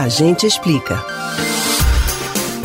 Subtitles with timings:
[0.00, 1.04] A gente explica.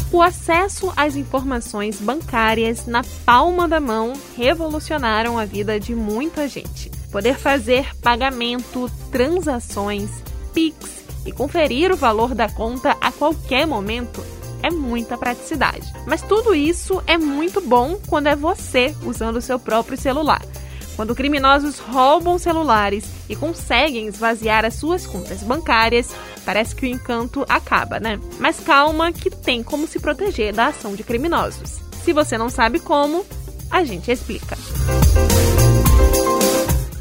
[0.09, 6.89] O acesso às informações bancárias na palma da mão revolucionaram a vida de muita gente.
[7.11, 10.09] Poder fazer pagamento, transações,
[10.53, 14.23] Pix e conferir o valor da conta a qualquer momento
[14.63, 15.91] é muita praticidade.
[16.07, 20.41] Mas tudo isso é muito bom quando é você usando o seu próprio celular.
[20.95, 26.13] Quando criminosos roubam celulares e conseguem esvaziar as suas contas bancárias,
[26.43, 28.19] parece que o encanto acaba, né?
[28.39, 31.79] Mas calma que tem como se proteger da ação de criminosos.
[32.03, 33.25] Se você não sabe como,
[33.69, 34.57] a gente explica.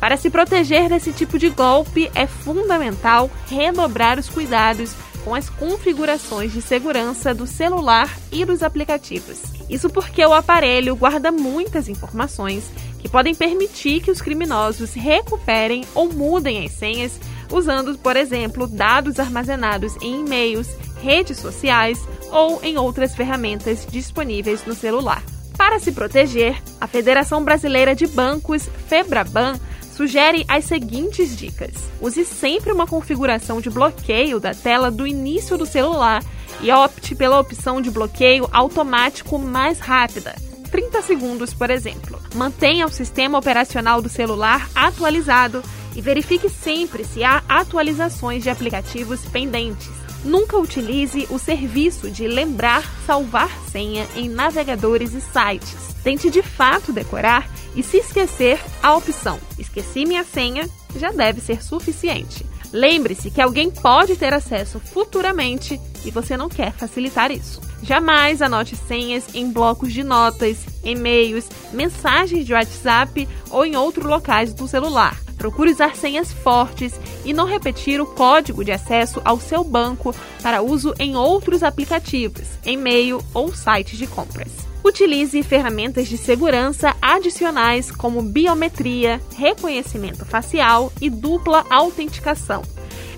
[0.00, 6.52] Para se proteger desse tipo de golpe, é fundamental redobrar os cuidados com as configurações
[6.52, 9.40] de segurança do celular e dos aplicativos.
[9.68, 16.12] Isso porque o aparelho guarda muitas informações que podem permitir que os criminosos recuperem ou
[16.12, 17.18] mudem as senhas
[17.50, 20.68] usando, por exemplo, dados armazenados em e-mails,
[21.02, 22.00] redes sociais
[22.30, 25.22] ou em outras ferramentas disponíveis no celular.
[25.56, 29.58] Para se proteger, a Federação Brasileira de Bancos, FEBRABAN,
[29.94, 31.72] sugere as seguintes dicas.
[32.00, 36.22] Use sempre uma configuração de bloqueio da tela do início do celular
[36.60, 40.34] e opte pela opção de bloqueio automático mais rápida.
[40.70, 42.20] 30 segundos, por exemplo.
[42.34, 45.62] Mantenha o sistema operacional do celular atualizado
[45.94, 50.03] e verifique sempre se há atualizações de aplicativos pendentes.
[50.24, 55.94] Nunca utilize o serviço de lembrar salvar senha em navegadores e sites.
[56.02, 61.62] Tente de fato decorar e se esquecer, a opção Esqueci minha senha já deve ser
[61.62, 62.44] suficiente.
[62.72, 67.60] Lembre-se que alguém pode ter acesso futuramente e você não quer facilitar isso.
[67.82, 74.52] Jamais anote senhas em blocos de notas, e-mails, mensagens de WhatsApp ou em outros locais
[74.52, 75.23] do celular.
[75.44, 80.62] Procure usar senhas fortes e não repetir o código de acesso ao seu banco para
[80.62, 84.50] uso em outros aplicativos, e-mail ou sites de compras.
[84.82, 92.62] Utilize ferramentas de segurança adicionais como biometria, reconhecimento facial e dupla autenticação.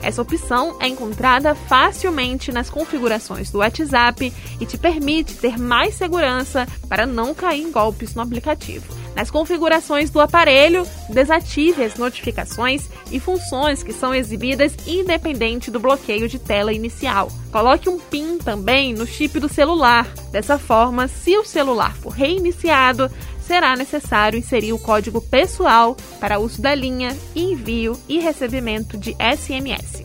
[0.03, 6.67] Essa opção é encontrada facilmente nas configurações do WhatsApp e te permite ter mais segurança
[6.89, 9.06] para não cair em golpes no aplicativo.
[9.17, 16.29] Nas configurações do aparelho, desative as notificações e funções que são exibidas independente do bloqueio
[16.29, 17.33] de tela inicial.
[17.51, 20.07] Coloque um PIN também no chip do celular.
[20.31, 23.11] Dessa forma, se o celular for reiniciado,
[23.41, 30.05] será necessário inserir o código pessoal para uso da linha, envio e recebimento de SMS.